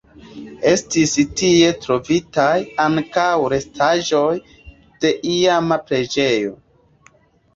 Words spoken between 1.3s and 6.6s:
tie trovitaj ankaŭ restaĵoj de iama preĝejo.